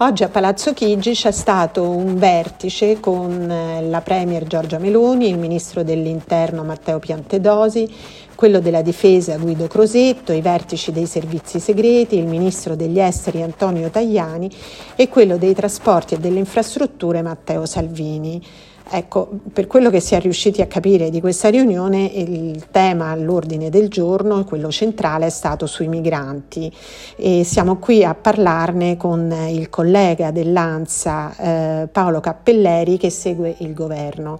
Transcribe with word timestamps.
Oggi 0.00 0.24
a 0.24 0.28
Palazzo 0.28 0.74
Chigi 0.74 1.12
c'è 1.12 1.30
stato 1.30 1.88
un 1.88 2.18
vertice 2.18 3.00
con 3.00 3.50
eh, 3.50 3.80
la 3.88 4.02
Premier 4.02 4.44
Giorgia 4.44 4.76
Meloni, 4.76 5.26
il 5.26 5.38
Ministro 5.38 5.82
dell'Interno 5.82 6.64
Matteo 6.64 6.98
Piantedosi, 6.98 7.90
quello 8.34 8.60
della 8.60 8.82
Difesa 8.82 9.38
Guido 9.38 9.68
Crosetto, 9.68 10.34
i 10.34 10.42
vertici 10.42 10.92
dei 10.92 11.06
servizi 11.06 11.60
segreti, 11.60 12.18
il 12.18 12.26
Ministro 12.26 12.76
degli 12.76 13.00
Esteri 13.00 13.40
Antonio 13.40 13.88
Tajani 13.88 14.50
e 14.96 15.08
quello 15.08 15.38
dei 15.38 15.54
Trasporti 15.54 16.12
e 16.12 16.18
delle 16.18 16.40
Infrastrutture 16.40 17.22
Matteo 17.22 17.64
Salvini. 17.64 18.42
Ecco, 18.88 19.28
per 19.52 19.66
quello 19.66 19.90
che 19.90 19.98
si 19.98 20.14
è 20.14 20.20
riusciti 20.20 20.62
a 20.62 20.66
capire 20.66 21.10
di 21.10 21.20
questa 21.20 21.48
riunione, 21.48 22.04
il 22.04 22.66
tema 22.70 23.10
all'ordine 23.10 23.68
del 23.68 23.88
giorno, 23.88 24.44
quello 24.44 24.70
centrale, 24.70 25.26
è 25.26 25.30
stato 25.30 25.66
sui 25.66 25.88
migranti 25.88 26.72
e 27.16 27.42
siamo 27.42 27.78
qui 27.78 28.04
a 28.04 28.14
parlarne 28.14 28.96
con 28.96 29.34
il 29.48 29.68
collega 29.70 30.30
dell'ANSA 30.30 31.36
eh, 31.36 31.88
Paolo 31.88 32.20
Cappelleri 32.20 32.96
che 32.96 33.10
segue 33.10 33.56
il 33.58 33.74
governo 33.74 34.38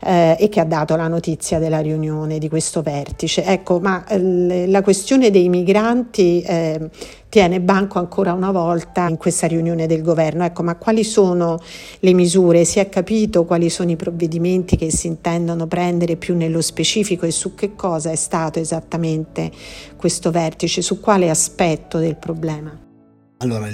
eh, 0.00 0.36
e 0.38 0.48
che 0.48 0.60
ha 0.60 0.64
dato 0.64 0.96
la 0.96 1.08
notizia 1.08 1.58
della 1.58 1.80
riunione 1.80 2.38
di 2.38 2.48
questo 2.48 2.82
vertice. 2.82 3.44
Ecco, 3.44 3.78
ma 3.78 4.04
eh, 4.06 4.66
la 4.66 4.82
questione 4.82 5.30
dei 5.30 5.48
migranti 5.48 6.42
eh, 6.42 6.90
tiene 7.34 7.60
banco 7.60 7.98
ancora 7.98 8.32
una 8.32 8.52
volta 8.52 9.08
in 9.08 9.16
questa 9.16 9.48
riunione 9.48 9.88
del 9.88 10.02
governo. 10.02 10.44
Ecco, 10.44 10.62
ma 10.62 10.76
quali 10.76 11.02
sono 11.02 11.58
le 11.98 12.12
misure? 12.12 12.64
Si 12.64 12.78
è 12.78 12.88
capito 12.88 13.44
quali 13.44 13.70
sono 13.70 13.90
i 13.90 13.96
provvedimenti 13.96 14.76
che 14.76 14.92
si 14.92 15.08
intendono 15.08 15.66
prendere 15.66 16.14
più 16.14 16.36
nello 16.36 16.60
specifico 16.60 17.26
e 17.26 17.32
su 17.32 17.56
che 17.56 17.74
cosa 17.74 18.12
è 18.12 18.14
stato 18.14 18.60
esattamente 18.60 19.50
questo 19.96 20.30
vertice, 20.30 20.80
su 20.80 21.00
quale 21.00 21.28
aspetto 21.28 21.98
del 21.98 22.14
problema? 22.14 22.70
Allora, 23.38 23.68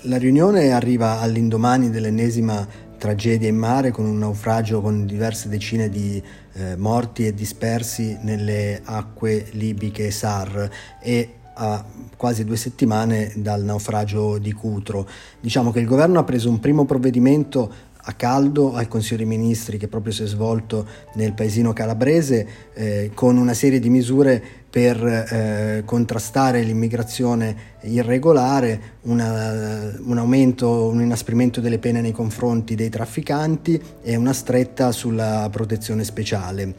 la 0.00 0.16
riunione 0.16 0.72
arriva 0.72 1.20
all'indomani 1.20 1.90
dell'ennesima 1.90 2.66
tragedia 2.98 3.48
in 3.48 3.56
mare 3.56 3.92
con 3.92 4.04
un 4.04 4.18
naufragio 4.18 4.80
con 4.80 5.06
diverse 5.06 5.48
decine 5.48 5.88
di 5.88 6.20
eh, 6.54 6.74
morti 6.74 7.24
e 7.24 7.34
dispersi 7.34 8.18
nelle 8.22 8.80
acque 8.82 9.46
libiche 9.52 10.10
SAR 10.10 10.68
e 11.00 11.34
a 11.58 11.84
quasi 12.16 12.44
due 12.44 12.56
settimane 12.56 13.32
dal 13.36 13.62
naufragio 13.62 14.38
di 14.38 14.52
Cutro. 14.52 15.06
Diciamo 15.40 15.70
che 15.70 15.80
il 15.80 15.86
governo 15.86 16.18
ha 16.18 16.24
preso 16.24 16.48
un 16.48 16.60
primo 16.60 16.84
provvedimento 16.84 17.94
a 18.08 18.12
caldo 18.12 18.74
al 18.74 18.88
Consiglio 18.88 19.18
dei 19.18 19.26
Ministri 19.26 19.78
che 19.78 19.88
proprio 19.88 20.12
si 20.12 20.22
è 20.22 20.26
svolto 20.26 20.86
nel 21.14 21.32
paesino 21.32 21.72
calabrese 21.72 22.48
eh, 22.74 23.10
con 23.14 23.36
una 23.36 23.54
serie 23.54 23.80
di 23.80 23.90
misure 23.90 24.42
per 24.70 25.02
eh, 25.04 25.82
contrastare 25.84 26.62
l'immigrazione 26.62 27.74
irregolare, 27.82 28.80
una, 29.02 29.94
un 30.04 30.18
aumento, 30.18 30.86
un 30.88 31.00
inasprimento 31.00 31.60
delle 31.60 31.78
pene 31.78 32.00
nei 32.00 32.12
confronti 32.12 32.74
dei 32.74 32.90
trafficanti 32.90 33.80
e 34.02 34.16
una 34.16 34.34
stretta 34.34 34.92
sulla 34.92 35.48
protezione 35.50 36.04
speciale. 36.04 36.74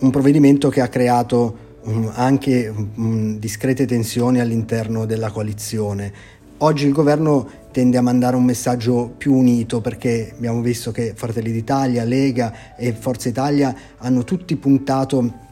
Un 0.00 0.10
provvedimento 0.10 0.68
che 0.68 0.80
ha 0.80 0.88
creato 0.88 1.70
anche 1.84 2.72
um, 2.94 3.38
discrete 3.38 3.86
tensioni 3.86 4.40
all'interno 4.40 5.04
della 5.04 5.30
coalizione. 5.30 6.12
Oggi 6.58 6.86
il 6.86 6.92
governo 6.92 7.48
tende 7.72 7.96
a 7.96 8.02
mandare 8.02 8.36
un 8.36 8.44
messaggio 8.44 9.12
più 9.16 9.34
unito 9.34 9.80
perché 9.80 10.32
abbiamo 10.36 10.60
visto 10.60 10.92
che 10.92 11.12
Fratelli 11.16 11.50
d'Italia, 11.50 12.04
Lega 12.04 12.76
e 12.76 12.92
Forza 12.92 13.28
Italia 13.28 13.74
hanno 13.98 14.22
tutti 14.22 14.54
puntato 14.56 15.50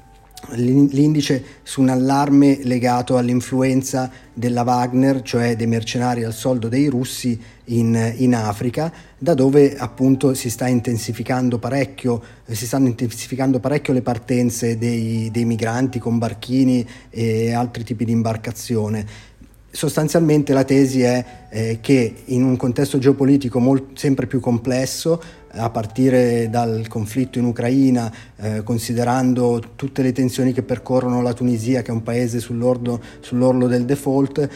l'indice 0.52 1.44
su 1.62 1.80
un 1.80 1.88
allarme 1.88 2.60
legato 2.62 3.16
all'influenza 3.16 4.10
della 4.32 4.62
Wagner, 4.62 5.22
cioè 5.22 5.54
dei 5.56 5.66
mercenari 5.66 6.24
al 6.24 6.32
soldo 6.32 6.68
dei 6.68 6.86
russi 6.86 7.38
in, 7.66 8.14
in, 8.16 8.34
Africa, 8.34 8.92
da 9.18 9.34
dove 9.34 9.76
appunto 9.76 10.34
si 10.34 10.50
sta 10.50 10.66
intensificando 10.66 11.58
parecchio, 11.58 12.22
si 12.46 12.66
stanno 12.66 12.88
intensificando 12.88 13.60
parecchio 13.60 13.92
le 13.92 14.02
partenze 14.02 14.78
dei, 14.78 15.30
dei 15.30 15.44
migranti 15.44 15.98
con 15.98 16.18
barchini 16.18 16.86
e 17.10 17.52
altri 17.52 17.84
tipi 17.84 18.04
di 18.04 18.12
imbarcazione. 18.12 19.06
Sostanzialmente 19.72 20.52
la 20.52 20.64
tesi 20.64 21.02
è 21.02 21.24
eh, 21.48 21.78
che 21.80 22.14
in 22.26 22.42
un 22.42 22.56
contesto 22.56 22.98
geopolitico 22.98 23.60
molt- 23.60 23.96
sempre 23.96 24.26
più 24.26 24.40
complesso, 24.40 25.22
a 25.52 25.70
partire 25.70 26.48
dal 26.50 26.88
conflitto 26.88 27.38
in 27.38 27.44
Ucraina, 27.44 28.12
eh, 28.36 28.62
considerando 28.64 29.62
tutte 29.76 30.02
le 30.02 30.10
tensioni 30.12 30.52
che 30.52 30.62
percorrono 30.62 31.22
la 31.22 31.32
Tunisia, 31.32 31.82
che 31.82 31.90
è 31.90 31.94
un 31.94 32.02
paese 32.02 32.40
sull'orlo, 32.40 33.00
sull'orlo 33.20 33.68
del 33.68 33.84
default, 33.84 34.48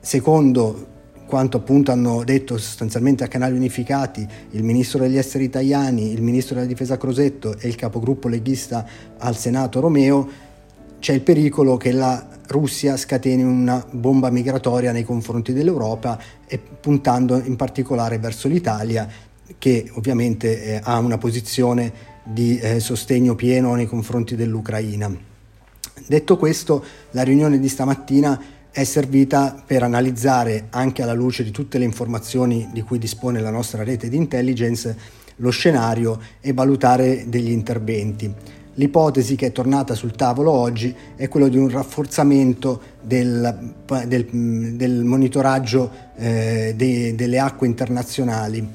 secondo 0.00 0.86
quanto 1.28 1.58
appunto 1.58 1.92
hanno 1.92 2.24
detto 2.24 2.56
sostanzialmente 2.56 3.22
a 3.22 3.28
canali 3.28 3.54
unificati 3.54 4.26
il 4.52 4.64
ministro 4.64 5.00
degli 5.00 5.18
esteri 5.18 5.44
italiani, 5.44 6.10
il 6.10 6.22
ministro 6.22 6.54
della 6.54 6.66
difesa 6.66 6.96
Crosetto 6.96 7.56
e 7.58 7.68
il 7.68 7.76
capogruppo 7.76 8.28
leghista 8.28 8.84
al 9.18 9.36
Senato 9.36 9.78
Romeo, 9.78 10.46
c'è 10.98 11.12
il 11.12 11.20
pericolo 11.20 11.76
che 11.76 11.92
la 11.92 12.26
Russia 12.48 12.96
scateni 12.96 13.42
una 13.42 13.84
bomba 13.90 14.30
migratoria 14.30 14.92
nei 14.92 15.04
confronti 15.04 15.52
dell'Europa 15.52 16.18
e 16.46 16.58
puntando 16.58 17.40
in 17.42 17.56
particolare 17.56 18.18
verso 18.18 18.48
l'Italia 18.48 19.08
che 19.58 19.90
ovviamente 19.94 20.62
eh, 20.62 20.80
ha 20.82 20.98
una 20.98 21.18
posizione 21.18 21.92
di 22.24 22.58
eh, 22.58 22.80
sostegno 22.80 23.34
pieno 23.34 23.74
nei 23.74 23.86
confronti 23.86 24.34
dell'Ucraina. 24.34 25.10
Detto 26.06 26.36
questo, 26.36 26.84
la 27.12 27.22
riunione 27.22 27.58
di 27.58 27.68
stamattina 27.68 28.40
è 28.70 28.84
servita 28.84 29.62
per 29.66 29.82
analizzare, 29.82 30.66
anche 30.70 31.02
alla 31.02 31.14
luce 31.14 31.42
di 31.42 31.50
tutte 31.50 31.78
le 31.78 31.84
informazioni 31.84 32.68
di 32.72 32.82
cui 32.82 32.98
dispone 32.98 33.40
la 33.40 33.50
nostra 33.50 33.82
rete 33.82 34.08
di 34.08 34.16
intelligence, 34.16 34.96
lo 35.36 35.50
scenario 35.50 36.20
e 36.40 36.52
valutare 36.52 37.24
degli 37.28 37.50
interventi. 37.50 38.32
L'ipotesi 38.78 39.34
che 39.34 39.46
è 39.46 39.52
tornata 39.52 39.94
sul 39.94 40.12
tavolo 40.12 40.52
oggi 40.52 40.94
è 41.16 41.26
quello 41.26 41.48
di 41.48 41.58
un 41.58 41.68
rafforzamento 41.68 42.80
del, 43.02 43.74
del, 44.06 44.26
del 44.76 45.02
monitoraggio 45.02 45.90
eh, 46.14 46.74
de, 46.76 47.16
delle 47.16 47.40
acque 47.40 47.66
internazionali, 47.66 48.66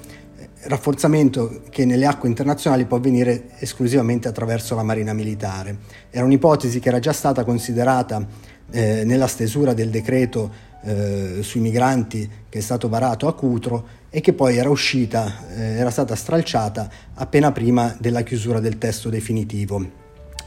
rafforzamento 0.65 1.62
che 1.69 1.86
nelle 1.86 2.06
acque 2.06 2.30
internazionali 2.30 2.86
può 2.86 2.98
avvenire 2.98 3.50
esclusivamente 3.60 4.27
attraverso 4.27 4.75
la 4.75 4.83
Marina 4.83 5.13
Militare. 5.13 5.77
Era 6.10 6.25
un'ipotesi 6.25 6.80
che 6.80 6.89
era 6.89 7.00
già 7.00 7.13
stata 7.13 7.44
considerata 7.44 8.25
eh, 8.71 9.04
nella 9.04 9.27
stesura 9.27 9.74
del 9.74 9.89
decreto 9.89 10.71
eh, 10.83 11.38
sui 11.42 11.62
migranti 11.62 12.30
che 12.50 12.60
è 12.60 12.62
stato 12.62 12.89
varato 12.89 13.27
a 13.27 13.36
Cutro 13.36 13.88
e 14.10 14.21
che 14.21 14.33
poi 14.33 14.57
era 14.57 14.69
uscita, 14.69 15.48
eh, 15.56 15.62
era 15.77 15.89
stata 15.89 16.15
stralciata 16.15 16.89
appena 17.15 17.51
prima 17.51 17.95
della 18.00 18.21
chiusura 18.21 18.60
del 18.60 18.77
testo 18.77 19.10
definitivo 19.10 20.01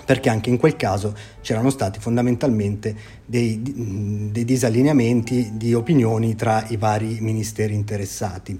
perché 0.05 0.29
anche 0.29 0.51
in 0.51 0.57
quel 0.57 0.77
caso 0.77 1.15
c'erano 1.41 1.69
stati 1.69 1.99
fondamentalmente 1.99 2.95
dei, 3.27 3.61
dei, 4.31 4.45
disallineamenti 4.45 5.53
di 5.55 5.75
opinioni 5.75 6.37
tra 6.37 6.65
i 6.69 6.77
vari 6.77 7.19
ministeri 7.21 7.75
interessati. 7.75 8.59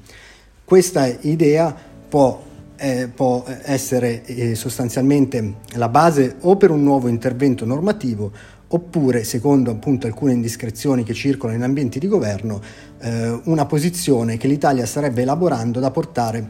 Questa 0.67 1.07
idea 1.21 1.73
può, 2.09 2.43
eh, 2.75 3.09
può 3.15 3.45
essere 3.63 4.25
eh, 4.25 4.57
sostanzialmente 4.57 5.59
la 5.75 5.89
base 5.89 6.39
o 6.41 6.57
per 6.57 6.73
un 6.73 6.83
nuovo 6.83 7.07
intervento 7.07 7.65
normativo 7.65 8.33
oppure, 8.67 9.23
secondo 9.23 9.71
appunto 9.71 10.09
alcune 10.09 10.33
indiscrezioni 10.33 11.05
che 11.05 11.15
circolano 11.15 11.57
in 11.57 11.63
ambienti 11.63 12.01
di 12.01 12.09
governo, 12.09 12.61
eh, 12.99 13.41
una 13.45 13.65
posizione 13.67 14.39
che 14.39 14.49
l'Italia 14.49 14.87
starebbe 14.87 15.23
elaborando 15.23 15.79
da 15.79 15.93
portare 15.93 16.49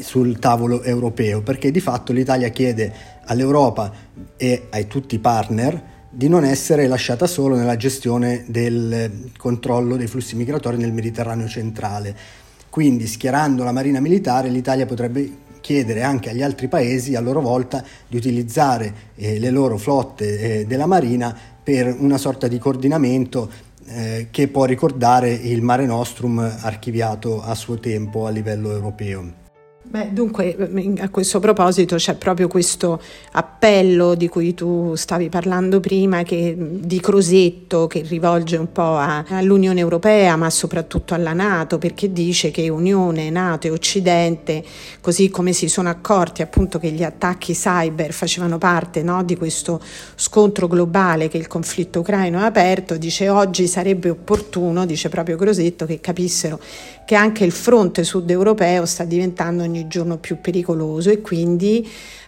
sul 0.00 0.38
tavolo 0.38 0.82
europeo, 0.82 1.42
perché 1.42 1.70
di 1.70 1.80
fatto 1.80 2.14
l'Italia 2.14 2.48
chiede 2.48 2.90
all'Europa 3.26 3.92
e 4.38 4.68
ai 4.70 4.86
tutti 4.86 5.16
i 5.16 5.18
partner 5.18 5.94
di 6.08 6.28
non 6.30 6.42
essere 6.42 6.86
lasciata 6.86 7.26
solo 7.26 7.54
nella 7.54 7.76
gestione 7.76 8.46
del 8.46 9.32
controllo 9.36 9.96
dei 9.96 10.06
flussi 10.06 10.36
migratori 10.36 10.78
nel 10.78 10.94
Mediterraneo 10.94 11.48
centrale. 11.48 12.44
Quindi 12.76 13.06
schierando 13.06 13.64
la 13.64 13.72
Marina 13.72 14.00
Militare 14.00 14.50
l'Italia 14.50 14.84
potrebbe 14.84 15.44
chiedere 15.62 16.02
anche 16.02 16.28
agli 16.28 16.42
altri 16.42 16.68
paesi 16.68 17.14
a 17.14 17.20
loro 17.20 17.40
volta 17.40 17.82
di 18.06 18.18
utilizzare 18.18 19.12
eh, 19.14 19.38
le 19.38 19.48
loro 19.48 19.78
flotte 19.78 20.58
eh, 20.58 20.66
della 20.66 20.84
Marina 20.84 21.34
per 21.62 21.96
una 21.98 22.18
sorta 22.18 22.48
di 22.48 22.58
coordinamento 22.58 23.50
eh, 23.86 24.28
che 24.30 24.48
può 24.48 24.66
ricordare 24.66 25.32
il 25.32 25.62
Mare 25.62 25.86
Nostrum 25.86 26.38
archiviato 26.38 27.42
a 27.42 27.54
suo 27.54 27.78
tempo 27.78 28.26
a 28.26 28.30
livello 28.30 28.70
europeo. 28.70 29.45
Beh, 29.88 30.12
dunque, 30.12 30.56
a 30.98 31.08
questo 31.10 31.38
proposito 31.38 31.94
c'è 31.94 32.16
proprio 32.16 32.48
questo 32.48 33.00
appello 33.32 34.16
di 34.16 34.26
cui 34.26 34.52
tu 34.52 34.96
stavi 34.96 35.28
parlando 35.28 35.78
prima, 35.78 36.24
che, 36.24 36.56
di 36.58 36.98
Crosetto, 36.98 37.86
che 37.86 38.00
rivolge 38.00 38.56
un 38.56 38.72
po' 38.72 38.96
a, 38.96 39.24
all'Unione 39.28 39.78
Europea, 39.78 40.34
ma 40.34 40.50
soprattutto 40.50 41.14
alla 41.14 41.32
Nato, 41.32 41.78
perché 41.78 42.12
dice 42.12 42.50
che 42.50 42.68
Unione, 42.68 43.30
Nato 43.30 43.68
e 43.68 43.70
Occidente, 43.70 44.64
così 45.00 45.30
come 45.30 45.52
si 45.52 45.68
sono 45.68 45.88
accorti 45.88 46.42
appunto 46.42 46.80
che 46.80 46.90
gli 46.90 47.04
attacchi 47.04 47.52
cyber 47.52 48.12
facevano 48.12 48.58
parte 48.58 49.04
no, 49.04 49.22
di 49.22 49.36
questo 49.36 49.80
scontro 50.16 50.66
globale 50.66 51.28
che 51.28 51.38
il 51.38 51.46
conflitto 51.46 52.00
ucraino 52.00 52.40
ha 52.40 52.46
aperto, 52.46 52.96
dice 52.96 53.28
oggi 53.28 53.68
sarebbe 53.68 54.10
opportuno, 54.10 54.84
dice 54.84 55.08
proprio 55.08 55.36
Crosetto, 55.36 55.86
che 55.86 56.00
capissero 56.00 56.58
che 57.06 57.14
anche 57.14 57.44
il 57.44 57.52
fronte 57.52 58.02
sud 58.02 58.28
europeo 58.28 58.84
sta 58.84 59.04
diventando 59.04 59.62
ogni 59.62 59.75
giorno 59.86 60.16
più 60.16 60.40
pericoloso 60.40 61.10
e 61.10 61.20
quindi 61.20 61.86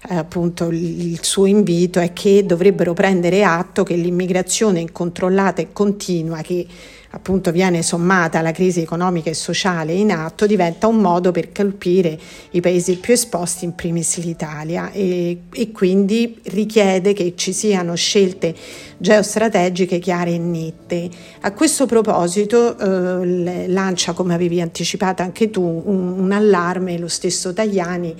eh, 0.08 0.14
appunto 0.14 0.68
il 0.70 1.18
suo 1.22 1.46
invito 1.46 2.00
è 2.00 2.12
che 2.12 2.44
dovrebbero 2.44 2.92
prendere 2.92 3.44
atto 3.44 3.82
che 3.82 3.94
l'immigrazione 3.94 4.80
incontrollata 4.80 5.62
e 5.62 5.72
continua 5.72 6.40
che 6.42 6.66
appunto 7.10 7.50
viene 7.52 7.82
sommata 7.82 8.38
alla 8.38 8.52
crisi 8.52 8.80
economica 8.80 9.30
e 9.30 9.34
sociale 9.34 9.92
in 9.92 10.10
atto, 10.10 10.46
diventa 10.46 10.86
un 10.86 10.96
modo 10.96 11.30
per 11.32 11.52
colpire 11.52 12.18
i 12.50 12.60
paesi 12.60 12.96
più 12.96 13.14
esposti, 13.14 13.64
in 13.64 13.74
primis 13.74 14.18
l'Italia, 14.18 14.90
e, 14.90 15.42
e 15.52 15.72
quindi 15.72 16.38
richiede 16.44 17.12
che 17.12 17.34
ci 17.36 17.52
siano 17.52 17.94
scelte 17.94 18.54
geostrategiche 18.98 19.98
chiare 19.98 20.32
e 20.32 20.38
nette. 20.38 21.08
A 21.40 21.52
questo 21.52 21.86
proposito 21.86 22.76
eh, 22.78 23.68
lancia, 23.68 24.12
come 24.12 24.34
avevi 24.34 24.60
anticipato 24.60 25.22
anche 25.22 25.50
tu, 25.50 25.62
un, 25.62 26.18
un 26.18 26.32
allarme 26.32 26.98
lo 26.98 27.08
stesso 27.08 27.52
Tajani 27.52 28.14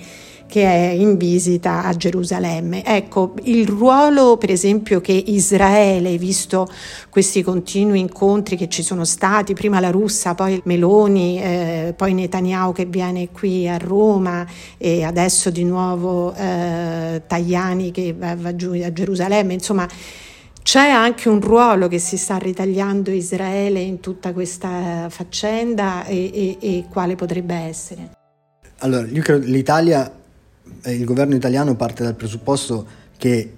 che 0.49 0.63
è 0.63 0.89
in 0.89 1.15
visita 1.15 1.83
a 1.83 1.93
Gerusalemme. 1.93 2.83
Ecco, 2.83 3.35
il 3.43 3.67
ruolo 3.67 4.37
per 4.37 4.49
esempio 4.49 4.99
che 4.99 5.11
Israele, 5.11 6.17
visto 6.17 6.67
questi 7.09 7.43
continui 7.43 7.99
incontri 7.99 8.57
che 8.57 8.67
ci 8.67 8.81
sono 8.81 9.05
stati, 9.05 9.53
prima 9.53 9.79
la 9.79 9.91
russa, 9.91 10.33
poi 10.33 10.59
Meloni, 10.65 11.39
eh, 11.39 11.93
poi 11.95 12.15
Netanyahu 12.15 12.73
che 12.73 12.85
viene 12.85 13.29
qui 13.29 13.69
a 13.69 13.77
Roma 13.77 14.45
e 14.77 15.03
adesso 15.03 15.51
di 15.51 15.63
nuovo 15.63 16.33
eh, 16.33 17.21
Tajani 17.27 17.91
che 17.91 18.15
va, 18.17 18.35
va 18.35 18.55
giù 18.55 18.71
a 18.71 18.91
Gerusalemme, 18.91 19.53
insomma 19.53 19.87
c'è 20.63 20.89
anche 20.89 21.29
un 21.29 21.41
ruolo 21.41 21.87
che 21.87 21.99
si 21.99 22.17
sta 22.17 22.37
ritagliando 22.37 23.11
Israele 23.11 23.79
in 23.79 23.99
tutta 23.99 24.33
questa 24.33 25.07
faccenda 25.09 26.05
e, 26.05 26.31
e, 26.33 26.57
e 26.59 26.85
quale 26.89 27.15
potrebbe 27.15 27.53
essere? 27.53 28.09
Allora, 28.79 29.05
io 29.07 29.21
credo 29.21 29.45
che 29.45 29.51
l'Italia 29.51 30.18
il 30.85 31.05
governo 31.05 31.35
italiano 31.35 31.75
parte 31.75 32.03
dal 32.03 32.15
presupposto 32.15 32.87
che 33.17 33.53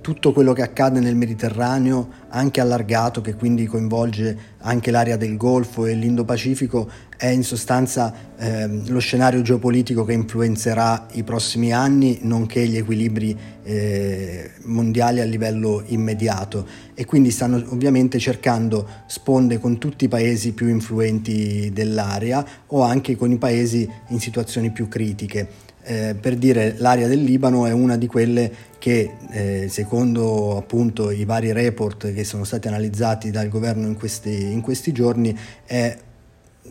tutto 0.00 0.32
quello 0.32 0.52
che 0.52 0.62
accade 0.62 0.98
nel 1.00 1.14
Mediterraneo, 1.14 2.08
anche 2.30 2.60
allargato, 2.60 3.20
che 3.20 3.34
quindi 3.34 3.66
coinvolge 3.66 4.38
anche 4.58 4.90
l'area 4.90 5.16
del 5.16 5.36
Golfo 5.36 5.86
e 5.86 5.94
l'Indo-Pacifico, 5.94 6.90
è 7.16 7.26
in 7.26 7.44
sostanza 7.44 8.12
eh, 8.38 8.66
lo 8.86 8.98
scenario 8.98 9.42
geopolitico 9.42 10.04
che 10.04 10.14
influenzerà 10.14 11.06
i 11.12 11.22
prossimi 11.22 11.72
anni, 11.72 12.20
nonché 12.22 12.66
gli 12.66 12.78
equilibri 12.78 13.36
eh, 13.62 14.52
mondiali 14.64 15.20
a 15.20 15.24
livello 15.24 15.82
immediato. 15.86 16.66
E 16.94 17.04
quindi 17.04 17.30
stanno 17.30 17.62
ovviamente 17.68 18.18
cercando 18.18 18.88
sponde 19.06 19.58
con 19.58 19.78
tutti 19.78 20.06
i 20.06 20.08
paesi 20.08 20.52
più 20.52 20.68
influenti 20.68 21.70
dell'area 21.72 22.44
o 22.68 22.82
anche 22.82 23.16
con 23.16 23.30
i 23.30 23.36
paesi 23.36 23.88
in 24.08 24.18
situazioni 24.18 24.70
più 24.70 24.88
critiche. 24.88 25.68
Eh, 25.82 26.14
per 26.20 26.36
dire 26.36 26.74
l'area 26.78 27.08
del 27.08 27.22
Libano 27.22 27.66
è 27.66 27.72
una 27.72 27.96
di 27.96 28.06
quelle 28.06 28.52
che 28.78 29.16
eh, 29.30 29.66
secondo 29.68 30.56
appunto 30.56 31.10
i 31.10 31.24
vari 31.24 31.52
report 31.52 32.12
che 32.12 32.22
sono 32.24 32.44
stati 32.44 32.68
analizzati 32.68 33.30
dal 33.30 33.48
governo 33.48 33.86
in 33.86 33.94
questi, 33.94 34.52
in 34.52 34.60
questi 34.60 34.92
giorni 34.92 35.36
è 35.64 35.96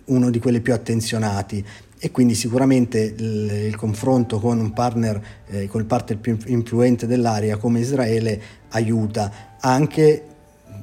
uno 0.05 0.29
di 0.29 0.39
quelli 0.39 0.61
più 0.61 0.73
attenzionati. 0.73 1.65
E 2.01 2.11
quindi 2.11 2.33
sicuramente 2.33 2.99
il, 2.99 3.51
il 3.65 3.75
confronto 3.75 4.39
con 4.39 4.59
un 4.59 4.71
partner, 4.71 5.21
eh, 5.47 5.69
il 5.71 5.85
partner 5.85 6.17
più 6.17 6.37
influente 6.45 7.07
dell'area 7.07 7.57
come 7.57 7.79
Israele 7.79 8.41
aiuta. 8.69 9.57
Anche 9.59 10.23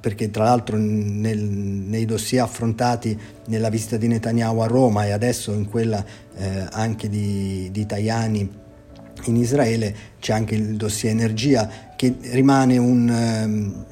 perché 0.06 0.30
tra 0.30 0.44
l'altro 0.44 0.76
nel, 0.76 1.36
nei 1.36 2.04
dossier 2.04 2.40
affrontati 2.40 3.18
nella 3.46 3.68
visita 3.70 3.96
di 3.96 4.06
Netanyahu 4.06 4.60
a 4.60 4.66
Roma 4.68 5.04
e 5.04 5.10
adesso 5.10 5.50
in 5.50 5.68
quella 5.68 6.04
eh, 6.36 6.64
anche 6.70 7.08
di, 7.08 7.70
di 7.72 7.86
Tajani 7.86 8.48
in 9.24 9.34
Israele 9.34 9.96
c'è 10.20 10.32
anche 10.32 10.54
il 10.54 10.76
dossier 10.76 11.10
energia 11.10 11.68
che 11.96 12.14
rimane 12.20 12.78
un, 12.78 13.08
um, 13.08 13.84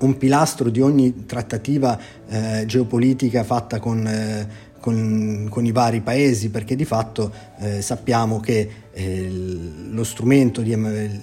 un 0.00 0.18
pilastro 0.18 0.70
di 0.70 0.80
ogni 0.80 1.24
trattativa 1.24 2.00
eh, 2.26 2.64
geopolitica 2.66 3.44
fatta 3.44 3.78
con, 3.78 4.04
eh, 4.08 4.48
con, 4.84 5.46
con, 5.48 5.64
i 5.64 5.72
vari 5.72 6.02
paesi 6.02 6.50
perché 6.50 6.76
di 6.76 6.84
fatto 6.84 7.32
eh, 7.60 7.80
sappiamo 7.80 8.38
che 8.38 8.68
eh, 8.92 9.30
lo 9.30 10.04
strumento 10.04 10.60
di, 10.60 10.76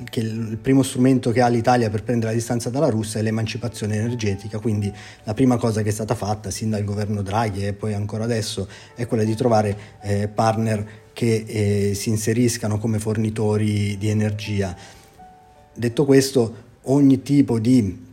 che 0.10 0.20
il 0.20 0.58
primo 0.60 0.82
strumento 0.82 1.30
che 1.30 1.42
ha 1.42 1.48
l'Italia 1.48 1.92
per 1.92 2.02
prendere 2.02 2.32
la 2.32 2.38
distanza 2.40 2.72
dalla 2.72 2.90
Russia 2.90 3.20
è 3.20 3.24
l'emancipazione 3.24 3.98
energetica, 3.98 4.58
quindi 4.58 4.92
la 5.26 5.36
prima 5.36 5.58
cosa 5.58 5.84
che 5.84 5.90
è 5.90 5.92
stata 5.92 6.16
fatta 6.16 6.50
sin 6.50 6.72
dal 6.72 6.84
governo 6.84 7.22
Draghi 7.22 7.68
e 7.68 7.74
poi 7.74 7.94
ancora 7.94 8.24
adesso 8.24 8.68
è 8.96 9.06
quella 9.06 9.24
di 9.24 9.36
trovare 9.36 9.78
eh, 10.02 10.28
partner 10.28 10.88
che 11.14 11.44
eh, 11.46 11.94
si 11.94 12.10
inseriscano 12.10 12.80
come 12.80 12.98
fornitori 12.98 13.96
di 13.96 14.10
energia. 14.10 14.76
Detto 15.72 16.06
questo, 16.06 16.56
ogni 16.86 17.22
tipo 17.22 17.60
di 17.60 18.10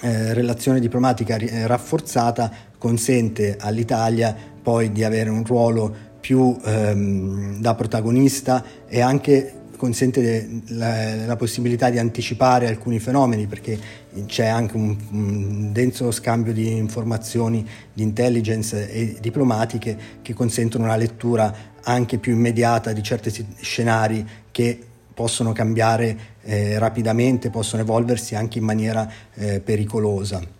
eh, 0.00 0.34
relazione 0.34 0.80
diplomatica 0.80 1.36
eh, 1.36 1.68
rafforzata 1.68 2.50
consente 2.78 3.56
all'Italia 3.60 4.56
poi 4.68 4.92
di 4.92 5.02
avere 5.02 5.30
un 5.30 5.44
ruolo 5.46 5.90
più 6.20 6.54
ehm, 6.62 7.58
da 7.58 7.74
protagonista 7.74 8.62
e 8.86 9.00
anche 9.00 9.54
consente 9.78 10.60
la, 10.66 11.24
la, 11.24 11.36
possibilità 11.36 11.88
di 11.88 11.98
anticipare 11.98 12.68
alcuni 12.68 12.98
fenomeni 12.98 13.46
perché 13.46 13.78
c'è 14.26 14.44
anche 14.44 14.76
un, 14.76 14.94
un, 15.12 15.72
denso 15.72 16.10
scambio 16.10 16.52
di 16.52 16.76
informazioni 16.76 17.66
di 17.90 18.02
intelligence 18.02 18.92
e 18.92 19.16
diplomatiche 19.22 19.96
che 20.20 20.34
consentono 20.34 20.84
una 20.84 20.96
lettura 20.96 21.50
anche 21.84 22.18
più 22.18 22.34
immediata 22.34 22.92
di 22.92 23.02
certi 23.02 23.46
scenari 23.60 24.26
che 24.50 24.78
possono 25.14 25.52
cambiare 25.52 26.36
eh, 26.42 26.78
rapidamente, 26.78 27.48
possono 27.48 27.80
evolversi 27.80 28.34
anche 28.34 28.58
in 28.58 28.64
maniera 28.64 29.10
eh, 29.32 29.60
pericolosa 29.60 30.56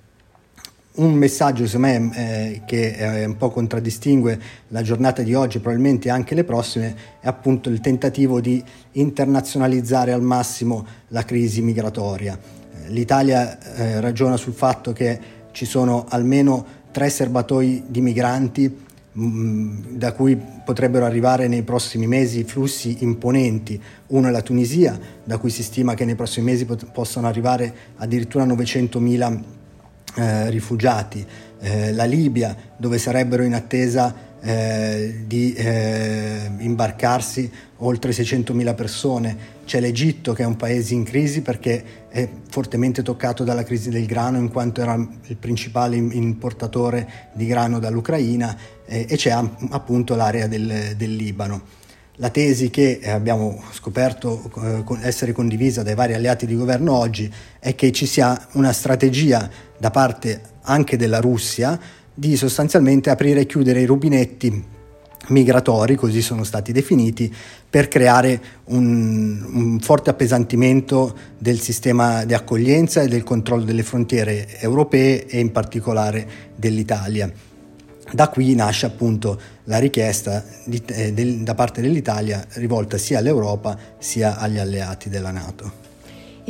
un 0.98 1.14
messaggio 1.14 1.66
secondo 1.66 1.86
me 1.86 2.10
eh, 2.14 2.62
che 2.64 2.94
eh, 2.96 3.24
un 3.24 3.36
po' 3.36 3.50
contraddistingue 3.50 4.40
la 4.68 4.82
giornata 4.82 5.22
di 5.22 5.34
oggi, 5.34 5.58
probabilmente 5.58 6.10
anche 6.10 6.34
le 6.34 6.44
prossime, 6.44 6.94
è 7.20 7.26
appunto 7.26 7.68
il 7.68 7.80
tentativo 7.80 8.40
di 8.40 8.62
internazionalizzare 8.92 10.12
al 10.12 10.22
massimo 10.22 10.86
la 11.08 11.24
crisi 11.24 11.62
migratoria. 11.62 12.38
Eh, 12.38 12.90
L'Italia 12.90 13.58
eh, 13.74 14.00
ragiona 14.00 14.36
sul 14.36 14.54
fatto 14.54 14.92
che 14.92 15.36
ci 15.52 15.66
sono 15.66 16.06
almeno 16.08 16.76
tre 16.90 17.10
serbatoi 17.10 17.84
di 17.86 18.00
migranti 18.00 18.76
mm, 19.16 19.96
da 19.96 20.12
cui 20.12 20.36
potrebbero 20.64 21.04
arrivare 21.04 21.46
nei 21.46 21.62
prossimi 21.62 22.08
mesi 22.08 22.42
flussi 22.42 22.98
imponenti. 23.00 23.80
Uno 24.08 24.28
è 24.28 24.30
la 24.30 24.42
Tunisia, 24.42 24.98
da 25.22 25.38
cui 25.38 25.50
si 25.50 25.62
stima 25.62 25.94
che 25.94 26.04
nei 26.04 26.16
prossimi 26.16 26.46
mesi 26.46 26.64
pot- 26.64 26.90
possano 26.90 27.28
arrivare 27.28 27.72
addirittura 27.96 28.44
900.000 28.44 29.56
eh, 30.18 30.50
rifugiati, 30.50 31.24
eh, 31.60 31.92
la 31.92 32.04
Libia 32.04 32.56
dove 32.76 32.98
sarebbero 32.98 33.44
in 33.44 33.54
attesa 33.54 34.12
eh, 34.40 35.22
di 35.26 35.52
eh, 35.52 36.50
imbarcarsi 36.58 37.48
oltre 37.78 38.10
600.000 38.10 38.74
persone. 38.74 39.36
C'è 39.64 39.78
l'Egitto 39.78 40.32
che 40.32 40.42
è 40.42 40.46
un 40.46 40.56
paese 40.56 40.94
in 40.94 41.04
crisi 41.04 41.40
perché 41.40 42.08
è 42.08 42.28
fortemente 42.48 43.02
toccato 43.02 43.44
dalla 43.44 43.62
crisi 43.62 43.90
del 43.90 44.06
grano 44.06 44.38
in 44.38 44.50
quanto 44.50 44.80
era 44.80 44.94
il 44.94 45.36
principale 45.36 45.94
importatore 45.94 47.30
di 47.32 47.46
grano 47.46 47.78
dall'Ucraina 47.78 48.56
eh, 48.86 49.06
e 49.08 49.16
c'è 49.16 49.30
appunto 49.30 50.16
l'area 50.16 50.48
del, 50.48 50.94
del 50.96 51.14
Libano. 51.14 51.86
La 52.20 52.30
tesi 52.30 52.68
che 52.68 53.00
abbiamo 53.04 53.62
scoperto 53.70 54.50
eh, 54.60 55.06
essere 55.06 55.30
condivisa 55.30 55.84
dai 55.84 55.94
vari 55.94 56.14
alleati 56.14 56.46
di 56.46 56.56
governo 56.56 56.92
oggi 56.92 57.32
è 57.60 57.76
che 57.76 57.92
ci 57.92 58.06
sia 58.06 58.48
una 58.54 58.72
strategia 58.72 59.48
da 59.78 59.90
parte 59.90 60.40
anche 60.62 60.96
della 60.96 61.20
Russia 61.20 61.78
di 62.12 62.36
sostanzialmente 62.36 63.10
aprire 63.10 63.42
e 63.42 63.46
chiudere 63.46 63.82
i 63.82 63.86
rubinetti 63.86 64.64
migratori, 65.28 65.94
così 65.94 66.20
sono 66.20 66.42
stati 66.42 66.72
definiti, 66.72 67.32
per 67.70 67.86
creare 67.86 68.40
un, 68.64 69.46
un, 69.52 69.78
forte 69.78 70.10
appesantimento 70.10 71.16
del 71.38 71.60
sistema 71.60 72.24
di 72.24 72.34
accoglienza 72.34 73.00
e 73.00 73.06
del 73.06 73.22
controllo 73.22 73.62
delle 73.62 73.84
frontiere 73.84 74.58
europee 74.58 75.26
e 75.26 75.38
in 75.38 75.52
particolare 75.52 76.26
dell'Italia. 76.56 77.30
Da 78.10 78.28
qui 78.28 78.54
nasce 78.54 78.86
appunto 78.86 79.40
la 79.64 79.78
richiesta 79.78 80.42
di, 80.64 80.82
eh, 80.86 81.12
del, 81.12 81.42
da 81.42 81.54
parte 81.54 81.80
dell'Italia 81.80 82.44
rivolta 82.54 82.96
sia 82.96 83.18
all'Europa 83.18 83.76
sia 83.98 84.38
agli 84.38 84.58
alleati 84.58 85.08
della 85.08 85.30
Nato. 85.30 85.87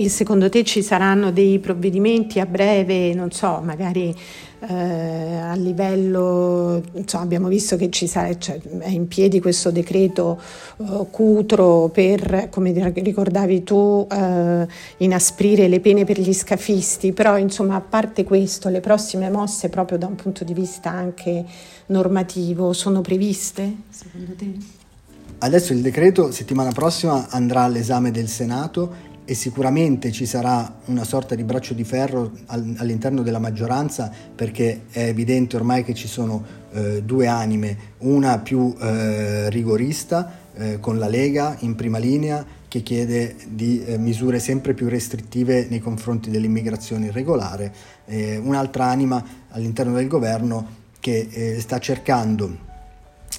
E 0.00 0.08
secondo 0.08 0.48
te 0.48 0.62
ci 0.62 0.80
saranno 0.80 1.32
dei 1.32 1.58
provvedimenti 1.58 2.38
a 2.38 2.46
breve, 2.46 3.12
non 3.14 3.32
so, 3.32 3.60
magari 3.64 4.14
eh, 4.60 5.34
a 5.34 5.54
livello, 5.54 6.80
insomma, 6.92 7.24
abbiamo 7.24 7.48
visto 7.48 7.74
che 7.74 7.90
ci 7.90 8.06
sarà, 8.06 8.38
cioè, 8.38 8.60
è 8.60 8.90
in 8.90 9.08
piedi 9.08 9.40
questo 9.40 9.72
decreto 9.72 10.40
eh, 10.76 11.06
Cutro 11.10 11.90
per, 11.92 12.46
come 12.48 12.92
ricordavi 12.94 13.64
tu, 13.64 14.06
eh, 14.08 14.68
inasprire 14.98 15.66
le 15.66 15.80
pene 15.80 16.04
per 16.04 16.20
gli 16.20 16.32
scafisti, 16.32 17.12
però 17.12 17.36
insomma 17.36 17.74
a 17.74 17.80
parte 17.80 18.22
questo 18.22 18.68
le 18.68 18.78
prossime 18.78 19.28
mosse 19.30 19.68
proprio 19.68 19.98
da 19.98 20.06
un 20.06 20.14
punto 20.14 20.44
di 20.44 20.54
vista 20.54 20.90
anche 20.90 21.44
normativo 21.86 22.72
sono 22.72 23.00
previste 23.00 23.78
secondo 23.90 24.32
te? 24.36 24.76
Adesso 25.40 25.72
il 25.72 25.82
decreto 25.82 26.32
settimana 26.32 26.72
prossima 26.72 27.28
andrà 27.30 27.62
all'esame 27.62 28.10
del 28.10 28.26
Senato 28.26 29.06
e 29.30 29.34
sicuramente 29.34 30.10
ci 30.10 30.24
sarà 30.24 30.80
una 30.86 31.04
sorta 31.04 31.34
di 31.34 31.44
braccio 31.44 31.74
di 31.74 31.84
ferro 31.84 32.32
all'interno 32.46 33.20
della 33.20 33.38
maggioranza 33.38 34.10
perché 34.34 34.84
è 34.90 35.00
evidente 35.00 35.54
ormai 35.56 35.84
che 35.84 35.92
ci 35.92 36.08
sono 36.08 36.42
eh, 36.72 37.02
due 37.02 37.26
anime, 37.26 37.76
una 37.98 38.38
più 38.38 38.74
eh, 38.80 39.50
rigorista 39.50 40.32
eh, 40.54 40.80
con 40.80 40.98
la 40.98 41.08
Lega 41.08 41.56
in 41.58 41.74
prima 41.74 41.98
linea 41.98 42.42
che 42.68 42.82
chiede 42.82 43.36
di 43.48 43.84
eh, 43.84 43.98
misure 43.98 44.38
sempre 44.38 44.72
più 44.72 44.88
restrittive 44.88 45.66
nei 45.68 45.80
confronti 45.80 46.30
dell'immigrazione 46.30 47.08
irregolare, 47.08 47.70
un'altra 48.06 48.86
anima 48.86 49.22
all'interno 49.50 49.92
del 49.92 50.08
governo 50.08 50.66
che 51.00 51.28
eh, 51.30 51.60
sta 51.60 51.78
cercando 51.78 52.56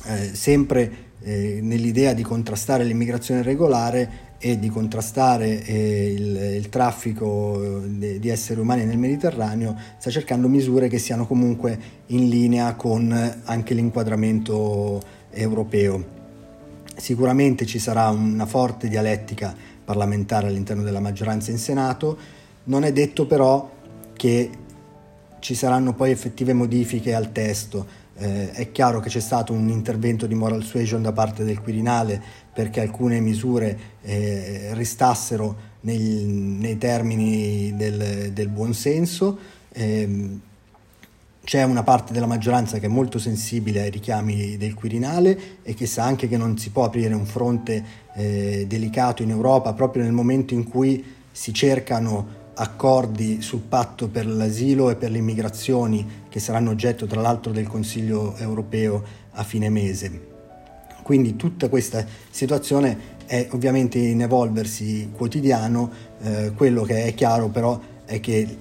eh, 0.05 0.35
sempre 0.35 1.07
nell'idea 1.21 2.13
di 2.13 2.21
contrastare 2.21 2.85
l'immigrazione 2.85 3.41
irregolare 3.41 4.28
e 4.39 4.57
di 4.57 4.69
contrastare 4.69 5.63
eh, 5.65 6.13
il, 6.13 6.35
il, 6.55 6.69
traffico 6.69 7.83
de, 7.85 8.19
di 8.19 8.29
esseri 8.29 8.59
umani 8.59 8.85
nel 8.85 8.97
Mediterraneo, 8.97 9.75
sta 9.97 10.09
cercando 10.09 10.47
misure 10.47 10.87
che 10.87 10.97
siano 10.97 11.27
comunque 11.27 11.77
in 12.07 12.29
linea 12.29 12.73
con 12.75 13.11
anche 13.43 13.73
l'inquadramento 13.73 15.01
europeo. 15.29 16.17
Sicuramente 16.95 17.65
ci 17.65 17.79
sarà 17.79 18.09
una 18.09 18.45
forte 18.45 18.87
dialettica 18.87 19.53
parlamentare 19.83 20.47
all'interno 20.47 20.83
della 20.83 21.01
maggioranza 21.01 21.51
in 21.51 21.57
Senato, 21.57 22.17
non 22.65 22.83
è 22.85 22.93
detto 22.93 23.25
però 23.25 23.69
che 24.13 24.49
ci 25.39 25.55
saranno 25.55 25.93
poi 25.93 26.11
effettive 26.11 26.53
modifiche 26.53 27.13
al 27.13 27.31
testo. 27.31 28.07
Eh, 28.15 28.51
è 28.51 28.71
chiaro 28.71 28.99
che 28.99 29.09
c'è 29.09 29.21
stato 29.21 29.53
un 29.53 29.69
intervento 29.69 30.27
di 30.27 30.35
moral 30.35 30.63
suasion 30.63 31.01
da 31.01 31.13
parte 31.13 31.43
del 31.43 31.61
Quirinale 31.61 32.21
perché 32.59 32.81
alcune 32.81 33.21
misure 33.21 33.79
eh, 34.01 34.71
restassero 34.73 35.55
nel, 35.81 36.01
nei 36.01 36.77
termini 36.77 37.73
del, 37.73 38.33
del 38.33 38.49
buonsenso. 38.49 39.37
Eh, 39.71 40.37
c'è 41.41 41.63
una 41.63 41.83
parte 41.83 42.11
della 42.11 42.25
maggioranza 42.25 42.77
che 42.77 42.87
è 42.87 42.89
molto 42.89 43.17
sensibile 43.17 43.83
ai 43.83 43.89
richiami 43.89 44.57
del 44.57 44.73
Quirinale 44.73 45.39
e 45.63 45.73
che 45.73 45.85
sa 45.85 46.03
anche 46.03 46.27
che 46.27 46.35
non 46.35 46.57
si 46.57 46.71
può 46.71 46.83
aprire 46.83 47.13
un 47.13 47.25
fronte 47.25 47.81
eh, 48.15 48.65
delicato 48.67 49.23
in 49.23 49.29
Europa 49.29 49.71
proprio 49.71 50.03
nel 50.03 50.11
momento 50.11 50.53
in 50.53 50.67
cui 50.67 51.01
si 51.31 51.53
cercano 51.53 52.27
accordi 52.55 53.41
sul 53.41 53.61
patto 53.61 54.09
per 54.09 54.27
l'asilo 54.27 54.89
e 54.89 54.97
per 54.97 55.11
le 55.11 55.19
immigrazioni 55.19 56.25
che 56.27 56.41
saranno 56.41 56.71
oggetto 56.71 57.05
tra 57.05 57.21
l'altro 57.21 57.53
del 57.53 57.67
Consiglio 57.67 58.35
europeo 58.35 59.01
a 59.31 59.45
fine 59.45 59.69
mese. 59.69 60.28
Quindi 61.09 61.35
tutta 61.35 61.69
questa 61.69 62.05
situazione 62.29 63.17
è 63.25 63.47
ovviamente 63.53 63.97
in 63.97 64.21
evolversi 64.21 65.09
quotidiano, 65.11 65.89
eh, 66.21 66.51
quello 66.55 66.83
che 66.83 67.05
è 67.05 67.15
chiaro 67.15 67.47
però 67.47 67.79
è 68.05 68.19
che 68.19 68.57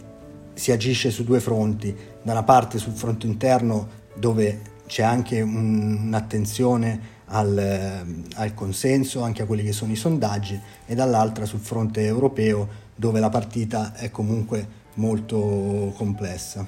si 0.55 0.73
agisce 0.73 1.11
su 1.11 1.25
due 1.25 1.41
fronti, 1.41 1.95
da 2.23 2.33
una 2.33 2.45
parte 2.45 2.79
sul 2.79 2.95
fronte 2.95 3.27
interno 3.27 3.87
dove 4.15 4.61
c'è 4.87 5.03
anche 5.03 5.43
un, 5.43 6.05
un'attenzione 6.07 7.01
al, 7.27 8.07
al, 8.37 8.55
consenso, 8.55 9.21
anche 9.21 9.43
a 9.43 9.45
quelli 9.45 9.63
che 9.63 9.73
sono 9.73 9.93
i 9.93 9.97
sondaggi, 9.97 10.59
e 10.87 10.95
dall'altra 10.95 11.45
sul 11.45 11.61
fronte 11.61 12.03
europeo 12.07 12.67
dove 12.95 13.21
la 13.21 13.29
partita 13.29 13.95
è 13.95 14.11
comunque 14.11 14.67
molto 14.95 15.93
complessa. 15.99 16.67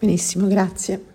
Benissimo, 0.00 0.48
grazie. 0.48 1.14